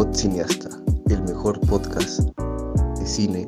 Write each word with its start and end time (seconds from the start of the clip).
Pod 0.00 0.14
Cineasta, 0.14 0.70
el 1.10 1.22
mejor 1.24 1.60
podcast 1.60 2.20
de 2.98 3.06
cine 3.06 3.46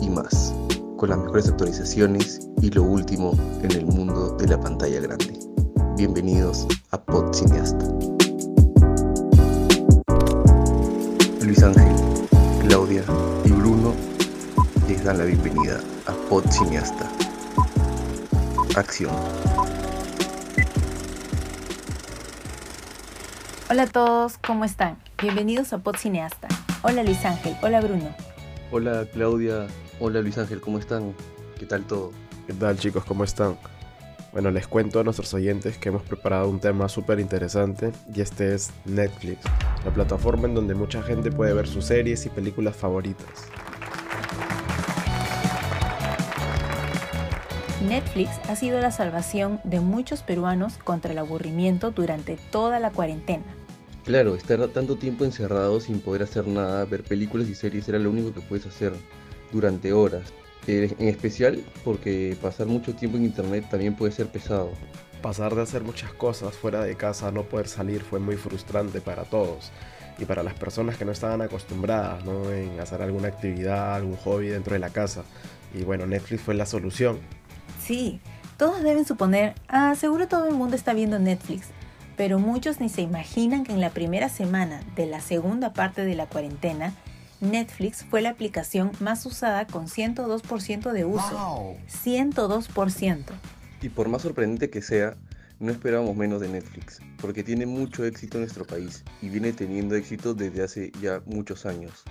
y 0.00 0.10
más, 0.10 0.52
con 0.96 1.10
las 1.10 1.18
mejores 1.20 1.46
actualizaciones 1.48 2.48
y 2.60 2.70
lo 2.70 2.82
último 2.82 3.38
en 3.62 3.70
el 3.70 3.86
mundo 3.86 4.36
de 4.36 4.48
la 4.48 4.60
pantalla 4.60 4.98
grande. 4.98 5.38
Bienvenidos 5.96 6.66
a 6.90 7.00
Pod 7.00 7.32
Cineasta. 7.32 7.84
Luis 11.40 11.62
Ángel, 11.62 11.94
Claudia 12.66 13.04
y 13.44 13.52
Bruno 13.52 13.92
les 14.88 15.04
dan 15.04 15.18
la 15.18 15.24
bienvenida 15.24 15.78
a 16.06 16.12
Pod 16.28 16.50
Cineasta. 16.50 17.08
Acción. 18.74 19.14
Hola 23.70 23.84
a 23.84 23.86
todos, 23.86 24.36
¿cómo 24.38 24.64
están? 24.64 25.09
Bienvenidos 25.22 25.74
a 25.74 25.78
Pod 25.78 25.96
Cineasta. 25.96 26.48
Hola 26.80 27.02
Luis 27.02 27.22
Ángel, 27.26 27.54
hola 27.60 27.82
Bruno. 27.82 28.08
Hola 28.70 29.04
Claudia, 29.12 29.66
hola 29.98 30.22
Luis 30.22 30.38
Ángel, 30.38 30.62
¿cómo 30.62 30.78
están? 30.78 31.14
¿Qué 31.58 31.66
tal 31.66 31.84
todo? 31.84 32.12
¿Qué 32.46 32.54
tal 32.54 32.78
chicos? 32.78 33.04
¿Cómo 33.04 33.24
están? 33.24 33.58
Bueno, 34.32 34.50
les 34.50 34.66
cuento 34.66 34.98
a 34.98 35.04
nuestros 35.04 35.34
oyentes 35.34 35.76
que 35.76 35.90
hemos 35.90 36.04
preparado 36.04 36.48
un 36.48 36.58
tema 36.58 36.88
súper 36.88 37.20
interesante 37.20 37.92
y 38.14 38.22
este 38.22 38.54
es 38.54 38.70
Netflix, 38.86 39.40
la 39.84 39.92
plataforma 39.92 40.48
en 40.48 40.54
donde 40.54 40.74
mucha 40.74 41.02
gente 41.02 41.30
puede 41.30 41.52
ver 41.52 41.68
sus 41.68 41.84
series 41.84 42.24
y 42.24 42.30
películas 42.30 42.74
favoritas. 42.74 43.28
Netflix 47.86 48.30
ha 48.48 48.56
sido 48.56 48.80
la 48.80 48.90
salvación 48.90 49.60
de 49.64 49.80
muchos 49.80 50.22
peruanos 50.22 50.78
contra 50.78 51.12
el 51.12 51.18
aburrimiento 51.18 51.90
durante 51.90 52.38
toda 52.50 52.80
la 52.80 52.90
cuarentena. 52.90 53.44
Claro, 54.04 54.34
estar 54.34 54.66
tanto 54.68 54.96
tiempo 54.96 55.24
encerrado 55.24 55.78
sin 55.80 56.00
poder 56.00 56.22
hacer 56.22 56.46
nada, 56.46 56.84
ver 56.86 57.02
películas 57.02 57.48
y 57.48 57.54
series 57.54 57.88
era 57.88 57.98
lo 57.98 58.10
único 58.10 58.32
que 58.32 58.40
puedes 58.40 58.66
hacer 58.66 58.92
durante 59.52 59.92
horas. 59.92 60.32
Eh, 60.66 60.94
en 60.98 61.08
especial 61.08 61.62
porque 61.84 62.36
pasar 62.40 62.66
mucho 62.66 62.94
tiempo 62.94 63.16
en 63.16 63.24
internet 63.24 63.66
también 63.70 63.94
puede 63.94 64.12
ser 64.12 64.26
pesado. 64.28 64.70
Pasar 65.22 65.54
de 65.54 65.62
hacer 65.62 65.82
muchas 65.82 66.12
cosas 66.14 66.54
fuera 66.54 66.82
de 66.82 66.96
casa 66.96 67.28
a 67.28 67.32
no 67.32 67.44
poder 67.44 67.68
salir 67.68 68.02
fue 68.02 68.18
muy 68.20 68.36
frustrante 68.36 69.00
para 69.00 69.24
todos 69.24 69.70
y 70.18 70.24
para 70.24 70.42
las 70.42 70.54
personas 70.54 70.96
que 70.96 71.04
no 71.04 71.12
estaban 71.12 71.42
acostumbradas 71.42 72.24
¿no? 72.24 72.50
en 72.52 72.78
hacer 72.80 73.02
alguna 73.02 73.28
actividad, 73.28 73.94
algún 73.94 74.16
hobby 74.16 74.48
dentro 74.48 74.74
de 74.74 74.78
la 74.78 74.90
casa. 74.90 75.24
Y 75.74 75.82
bueno, 75.82 76.06
Netflix 76.06 76.42
fue 76.42 76.54
la 76.54 76.66
solución. 76.66 77.18
Sí, 77.82 78.20
todos 78.56 78.82
deben 78.82 79.04
suponer, 79.04 79.54
ah, 79.68 79.94
seguro 79.94 80.28
todo 80.28 80.46
el 80.46 80.54
mundo 80.54 80.76
está 80.76 80.92
viendo 80.92 81.18
Netflix, 81.18 81.68
pero 82.20 82.38
muchos 82.38 82.80
ni 82.80 82.90
se 82.90 83.00
imaginan 83.00 83.64
que 83.64 83.72
en 83.72 83.80
la 83.80 83.88
primera 83.88 84.28
semana 84.28 84.82
de 84.94 85.06
la 85.06 85.22
segunda 85.22 85.72
parte 85.72 86.04
de 86.04 86.14
la 86.14 86.26
cuarentena, 86.26 86.92
Netflix 87.40 88.04
fue 88.04 88.20
la 88.20 88.28
aplicación 88.28 88.92
más 89.00 89.24
usada 89.24 89.66
con 89.66 89.86
102% 89.86 90.92
de 90.92 91.06
uso. 91.06 91.76
102%. 91.88 93.24
Y 93.80 93.88
por 93.88 94.10
más 94.10 94.20
sorprendente 94.20 94.68
que 94.68 94.82
sea, 94.82 95.16
no 95.60 95.72
esperábamos 95.72 96.14
menos 96.14 96.42
de 96.42 96.50
Netflix, 96.50 97.00
porque 97.22 97.42
tiene 97.42 97.64
mucho 97.64 98.04
éxito 98.04 98.36
en 98.36 98.42
nuestro 98.42 98.66
país 98.66 99.02
y 99.22 99.30
viene 99.30 99.54
teniendo 99.54 99.94
éxito 99.94 100.34
desde 100.34 100.62
hace 100.62 100.92
ya 101.00 101.22
muchos 101.24 101.64
años. 101.64 102.04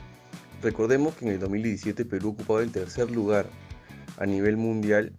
Recordemos 0.63 1.13
que 1.17 1.25
en 1.25 1.33
el 1.33 1.39
2017 1.39 2.03
Perú 2.05 2.29
ocupaba 2.29 2.63
el 2.63 2.71
tercer 2.71 3.11
lugar 3.11 3.45
a 4.17 4.25
nivel 4.25 4.57
mundial 4.57 5.13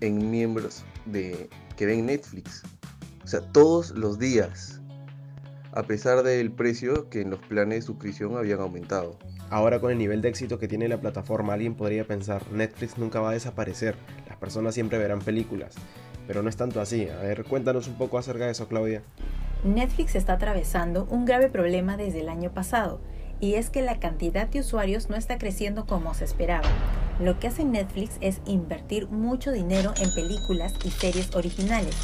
en 0.00 0.28
miembros 0.32 0.82
de, 1.06 1.48
que 1.76 1.86
ven 1.86 2.06
Netflix. 2.06 2.64
O 3.24 3.26
sea, 3.26 3.40
todos 3.40 3.92
los 3.92 4.18
días. 4.18 4.80
A 5.72 5.82
pesar 5.82 6.22
del 6.22 6.52
precio 6.52 7.08
que 7.08 7.22
en 7.22 7.30
los 7.30 7.40
planes 7.40 7.80
de 7.80 7.82
suscripción 7.86 8.36
habían 8.36 8.60
aumentado. 8.60 9.18
Ahora 9.50 9.80
con 9.80 9.90
el 9.90 9.98
nivel 9.98 10.20
de 10.20 10.28
éxito 10.28 10.58
que 10.58 10.68
tiene 10.68 10.88
la 10.88 11.00
plataforma, 11.00 11.54
alguien 11.54 11.74
podría 11.74 12.06
pensar, 12.06 12.42
Netflix 12.52 12.98
nunca 12.98 13.20
va 13.20 13.30
a 13.30 13.32
desaparecer, 13.32 13.96
las 14.28 14.36
personas 14.36 14.74
siempre 14.74 14.98
verán 14.98 15.20
películas. 15.20 15.74
Pero 16.26 16.42
no 16.42 16.48
es 16.48 16.56
tanto 16.56 16.80
así. 16.80 17.08
A 17.08 17.16
ver, 17.16 17.44
cuéntanos 17.44 17.88
un 17.88 17.94
poco 17.94 18.18
acerca 18.18 18.44
de 18.44 18.52
eso, 18.52 18.68
Claudia. 18.68 19.02
Netflix 19.64 20.14
está 20.14 20.34
atravesando 20.34 21.06
un 21.10 21.24
grave 21.24 21.48
problema 21.48 21.96
desde 21.96 22.20
el 22.20 22.28
año 22.28 22.52
pasado, 22.52 23.00
y 23.40 23.54
es 23.54 23.70
que 23.70 23.82
la 23.82 23.98
cantidad 23.98 24.46
de 24.46 24.60
usuarios 24.60 25.08
no 25.08 25.16
está 25.16 25.38
creciendo 25.38 25.86
como 25.86 26.14
se 26.14 26.24
esperaba. 26.24 26.68
Lo 27.20 27.38
que 27.38 27.48
hace 27.48 27.64
Netflix 27.64 28.16
es 28.20 28.40
invertir 28.46 29.08
mucho 29.08 29.52
dinero 29.52 29.94
en 30.00 30.12
películas 30.14 30.74
y 30.84 30.90
series 30.90 31.34
originales, 31.34 31.94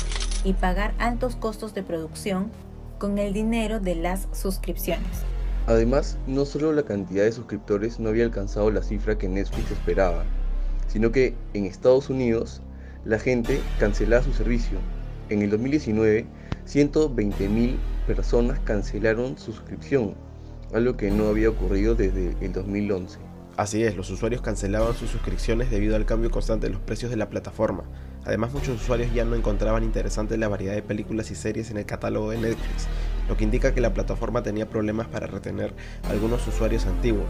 y 0.44 0.52
pagar 0.52 0.94
altos 0.98 1.36
costos 1.36 1.74
de 1.74 1.82
producción 1.82 2.50
con 2.98 3.18
el 3.18 3.32
dinero 3.32 3.80
de 3.80 3.94
las 3.94 4.28
suscripciones. 4.32 5.24
Además, 5.66 6.18
no 6.26 6.44
solo 6.44 6.72
la 6.72 6.82
cantidad 6.82 7.24
de 7.24 7.32
suscriptores 7.32 8.00
no 8.00 8.08
había 8.08 8.24
alcanzado 8.24 8.70
la 8.70 8.82
cifra 8.82 9.18
que 9.18 9.28
Netflix 9.28 9.70
esperaba, 9.70 10.24
sino 10.88 11.12
que 11.12 11.34
en 11.54 11.64
Estados 11.64 12.10
Unidos 12.10 12.60
la 13.04 13.18
gente 13.18 13.60
cancelaba 13.78 14.22
su 14.22 14.32
servicio. 14.32 14.78
En 15.28 15.42
el 15.42 15.50
2019, 15.50 16.26
120.000 16.66 17.76
personas 18.06 18.58
cancelaron 18.60 19.38
su 19.38 19.52
suscripción, 19.52 20.14
algo 20.74 20.96
que 20.96 21.10
no 21.10 21.28
había 21.28 21.50
ocurrido 21.50 21.94
desde 21.94 22.36
el 22.40 22.52
2011. 22.52 23.18
Así 23.56 23.84
es, 23.84 23.96
los 23.96 24.10
usuarios 24.10 24.42
cancelaban 24.42 24.94
sus 24.94 25.10
suscripciones 25.10 25.70
debido 25.70 25.96
al 25.96 26.06
cambio 26.06 26.30
constante 26.30 26.66
de 26.66 26.72
los 26.72 26.82
precios 26.82 27.10
de 27.10 27.16
la 27.16 27.28
plataforma. 27.28 27.84
Además, 28.24 28.52
muchos 28.52 28.80
usuarios 28.80 29.12
ya 29.14 29.24
no 29.24 29.34
encontraban 29.34 29.82
interesante 29.82 30.36
la 30.36 30.48
variedad 30.48 30.74
de 30.74 30.82
películas 30.82 31.30
y 31.30 31.34
series 31.34 31.70
en 31.70 31.78
el 31.78 31.86
catálogo 31.86 32.30
de 32.30 32.38
Netflix, 32.38 32.86
lo 33.28 33.36
que 33.36 33.44
indica 33.44 33.74
que 33.74 33.80
la 33.80 33.94
plataforma 33.94 34.42
tenía 34.42 34.68
problemas 34.68 35.06
para 35.08 35.26
retener 35.26 35.72
a 36.04 36.10
algunos 36.10 36.46
usuarios 36.46 36.86
antiguos. 36.86 37.28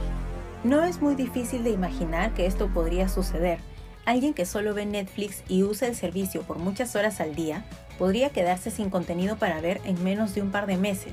No 0.64 0.84
es 0.84 1.00
muy 1.00 1.14
difícil 1.14 1.64
de 1.64 1.70
imaginar 1.70 2.34
que 2.34 2.46
esto 2.46 2.68
podría 2.68 3.08
suceder. 3.08 3.58
Alguien 4.04 4.34
que 4.34 4.46
solo 4.46 4.74
ve 4.74 4.86
Netflix 4.86 5.42
y 5.48 5.62
usa 5.62 5.86
el 5.86 5.94
servicio 5.94 6.42
por 6.42 6.58
muchas 6.58 6.96
horas 6.96 7.20
al 7.20 7.34
día 7.34 7.64
podría 7.98 8.30
quedarse 8.30 8.70
sin 8.70 8.90
contenido 8.90 9.36
para 9.36 9.60
ver 9.60 9.80
en 9.84 10.02
menos 10.02 10.34
de 10.34 10.42
un 10.42 10.50
par 10.50 10.66
de 10.66 10.76
meses. 10.76 11.12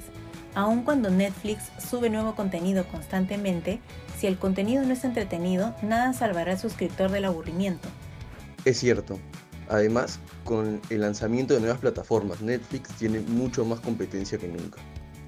Aun 0.55 0.83
cuando 0.83 1.09
Netflix 1.09 1.71
sube 1.77 2.09
nuevo 2.09 2.33
contenido 2.33 2.85
constantemente, 2.87 3.79
si 4.17 4.25
el 4.25 4.37
contenido 4.37 4.83
no 4.83 4.93
es 4.93 5.03
entretenido, 5.03 5.75
nada 5.83 6.13
salvará 6.13 6.53
al 6.53 6.59
suscriptor 6.59 7.11
del 7.11 7.25
aburrimiento. 7.25 7.87
Es 8.65 8.79
cierto. 8.79 9.19
Además, 9.69 10.19
con 10.43 10.81
el 10.89 11.01
lanzamiento 11.01 11.53
de 11.53 11.59
nuevas 11.59 11.79
plataformas, 11.79 12.41
Netflix 12.41 12.89
tiene 12.95 13.19
mucho 13.19 13.65
más 13.65 13.79
competencia 13.79 14.37
que 14.37 14.47
nunca. 14.47 14.79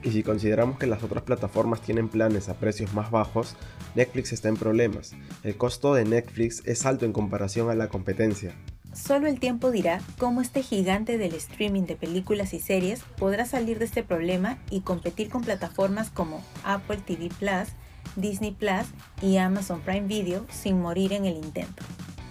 Y 0.01 0.11
si 0.11 0.23
consideramos 0.23 0.79
que 0.79 0.88
las 0.88 1.03
otras 1.03 1.23
plataformas 1.23 1.81
tienen 1.81 2.07
planes 2.07 2.47
a 2.47 2.53
precios 2.53 2.94
más 2.94 3.11
bajos, 3.11 3.55
Netflix 3.95 4.31
está 4.31 4.47
en 4.47 4.55
problemas. 4.55 5.13
El 5.44 5.57
costo 5.57 5.94
de 5.94 6.05
Netflix 6.05 6.61
es 6.66 6.85
alto 6.85 7.05
en 7.05 7.11
comparación 7.11 7.69
a 7.69 7.75
la 7.75 7.89
competencia. 7.89 8.55
Solo 8.94 9.27
el 9.27 9.39
tiempo 9.39 9.72
dirá 9.72 10.01
cómo 10.17 10.41
este 10.41 10.63
gigante 10.63 11.17
del 11.17 11.35
streaming 11.35 11.83
de 11.83 11.95
películas 11.95 12.53
y 12.53 12.59
series 12.59 13.01
podrá 13.17 13.45
salir 13.45 13.77
de 13.77 13.85
este 13.85 14.03
problema 14.03 14.57
y 14.71 14.81
competir 14.81 15.29
con 15.29 15.44
plataformas 15.44 16.09
como 16.09 16.44
Apple 16.63 16.97
TV 17.06 17.29
Plus, 17.38 17.69
Disney 18.16 18.51
Plus 18.51 18.88
y 19.21 19.38
Amazon 19.38 19.81
Prime 19.81 20.07
Video 20.07 20.45
sin 20.50 20.81
morir 20.81 21.13
en 21.13 21.25
el 21.25 21.35
intento. 21.35 21.83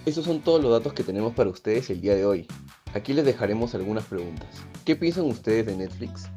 Estos 0.08 0.24
son 0.24 0.40
todos 0.40 0.62
los 0.62 0.72
datos 0.72 0.94
que 0.94 1.04
tenemos 1.04 1.34
para 1.34 1.50
ustedes 1.50 1.90
el 1.90 2.00
día 2.00 2.14
de 2.14 2.24
hoy. 2.24 2.46
Aquí 2.94 3.12
les 3.12 3.26
dejaremos 3.26 3.74
algunas 3.74 4.06
preguntas. 4.06 4.48
¿Qué 4.86 4.96
piensan 4.96 5.26
ustedes 5.26 5.66
de 5.66 5.76
Netflix? 5.76 6.30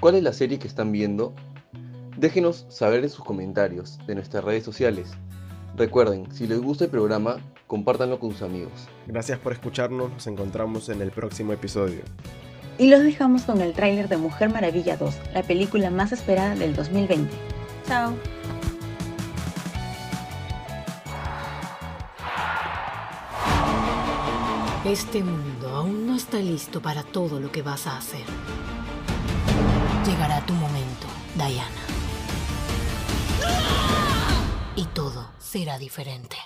¿Cuál 0.00 0.14
es 0.14 0.22
la 0.22 0.32
serie 0.32 0.58
que 0.58 0.66
están 0.66 0.92
viendo? 0.92 1.34
Déjenos 2.16 2.64
saber 2.70 3.04
en 3.04 3.10
sus 3.10 3.22
comentarios 3.22 3.98
de 4.06 4.14
nuestras 4.14 4.42
redes 4.42 4.64
sociales. 4.64 5.10
Recuerden, 5.76 6.32
si 6.32 6.46
les 6.46 6.58
gusta 6.58 6.84
el 6.84 6.90
programa, 6.90 7.36
compártanlo 7.66 8.18
con 8.18 8.32
sus 8.32 8.40
amigos. 8.40 8.88
Gracias 9.06 9.38
por 9.40 9.52
escucharnos, 9.52 10.10
nos 10.10 10.26
encontramos 10.26 10.88
en 10.88 11.02
el 11.02 11.10
próximo 11.10 11.52
episodio. 11.52 12.00
Y 12.78 12.88
los 12.88 13.02
dejamos 13.02 13.42
con 13.42 13.60
el 13.60 13.74
tráiler 13.74 14.08
de 14.08 14.16
Mujer 14.16 14.48
Maravilla 14.48 14.96
2, 14.96 15.14
la 15.34 15.42
película 15.42 15.90
más 15.90 16.12
esperada 16.12 16.54
del 16.54 16.74
2020. 16.74 17.30
Chao. 17.86 18.14
Este 24.86 25.20
mundo 25.20 25.68
aún 25.68 26.06
no 26.06 26.14
está 26.14 26.38
listo 26.38 26.80
para 26.80 27.02
todo 27.02 27.40
lo 27.40 27.50
que 27.50 27.60
vas 27.60 27.88
a 27.88 27.98
hacer. 27.98 28.24
Llegará 30.06 30.46
tu 30.46 30.52
momento, 30.52 31.08
Diana. 31.34 31.82
Y 34.76 34.84
todo 34.84 35.32
será 35.40 35.76
diferente. 35.76 36.36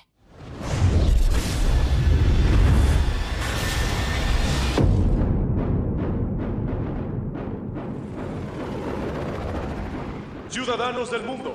Ciudadanos 10.48 11.10
del 11.10 11.24
mundo, 11.24 11.52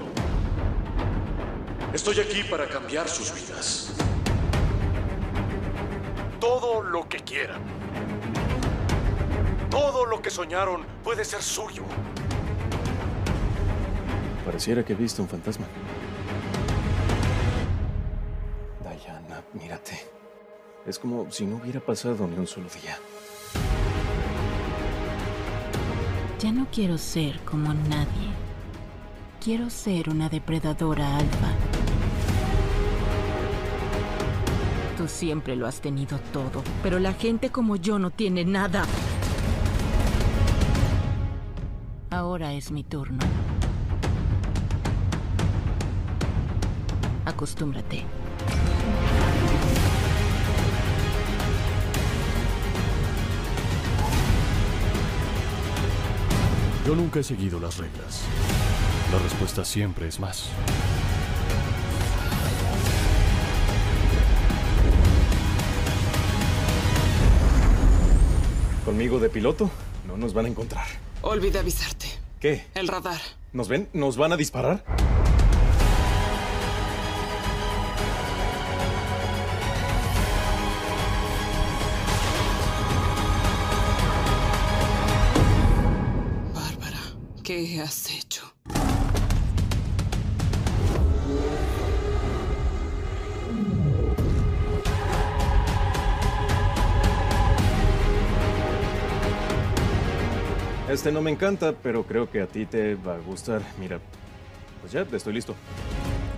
estoy 1.96 2.20
aquí 2.20 2.44
para 2.44 2.70
cambiar 2.70 3.10
sus 3.10 3.34
vidas. 3.34 3.95
Todo 6.40 6.82
lo 6.82 7.08
que 7.08 7.20
quieran. 7.20 7.62
Todo 9.70 10.06
lo 10.06 10.22
que 10.22 10.30
soñaron 10.30 10.86
puede 11.04 11.24
ser 11.26 11.42
suyo. 11.42 11.84
Pareciera 14.46 14.84
que 14.84 14.94
he 14.94 14.96
visto 14.96 15.22
un 15.22 15.28
fantasma. 15.28 15.66
Diana, 18.82 19.44
mírate. 19.54 20.00
Es 20.86 21.00
como 21.00 21.32
si 21.32 21.46
no 21.46 21.58
hubiera 21.58 21.80
pasado 21.80 22.28
ni 22.28 22.38
un 22.38 22.48
solo 22.48 22.68
día. 22.70 22.98
Ya 26.40 26.52
no 26.52 26.68
quiero 26.72 26.98
ser 26.98 27.40
como 27.42 27.74
nadie. 27.74 28.30
Quiero 29.44 29.70
ser 29.70 30.10
una 30.10 30.30
depredadora 30.30 31.18
alfa. 31.18 31.75
Siempre 35.08 35.56
lo 35.56 35.68
has 35.68 35.82
tenido 35.82 36.20
todo, 36.34 36.64
pero 36.84 37.00
la 37.00 37.14
gente 37.14 37.50
como 37.50 37.76
yo 37.76 38.00
no 38.00 38.10
tiene 38.10 38.44
nada. 38.44 38.86
Ahora 42.10 42.54
es 42.54 42.72
mi 42.72 42.84
turno. 42.84 43.20
Acostúmbrate. 47.26 48.04
Yo 56.86 56.96
nunca 56.96 57.20
he 57.20 57.24
seguido 57.24 57.60
las 57.60 57.78
reglas. 57.78 58.24
La 59.12 59.20
respuesta 59.20 59.66
siempre 59.66 60.08
es 60.08 60.20
más. 60.20 60.50
Conmigo 68.86 69.20
de 69.20 69.30
piloto 69.30 69.72
no 70.08 70.16
nos 70.16 70.34
van 70.34 70.46
a 70.46 70.50
encontrar. 70.50 70.86
Olvidé 71.24 71.58
avisarte. 71.58 72.06
¿Qué? 72.40 72.68
El 72.76 72.88
radar. 72.88 73.20
¿Nos 73.52 73.68
ven? 73.68 73.90
¿Nos 73.94 74.16
van 74.16 74.32
a 74.34 74.38
disparar? 74.38 74.86
Bárbara, 86.54 87.00
¿qué 87.44 87.82
has 87.82 88.12
hecho? 88.12 88.55
Este 100.90 101.12
no 101.12 101.22
me 101.22 101.32
encanta, 101.32 101.74
pero 101.74 102.06
creo 102.06 102.30
que 102.30 102.42
a 102.42 102.48
ti 102.48 102.66
te 102.66 102.96
va 102.96 103.16
a 103.16 103.20
gustar. 103.20 103.62
Mira, 103.80 104.00
pues 104.82 104.94
ya, 104.94 105.02
estoy 105.02 105.34
listo. 105.34 105.56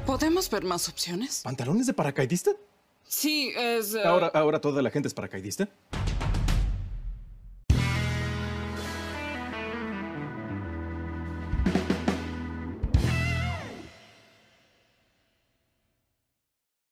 ¿Podemos 0.05 0.49
ver 0.49 0.63
más 0.63 0.87
opciones? 0.87 1.41
¿Pantalones 1.43 1.85
de 1.87 1.93
paracaidista? 1.93 2.51
Sí, 3.03 3.51
es... 3.57 3.93
eh, 3.93 4.03
Ahora, 4.05 4.27
ahora 4.33 4.59
toda 4.61 4.81
la 4.81 4.89
gente 4.89 5.07
es 5.09 5.13
paracaidista. 5.13 5.67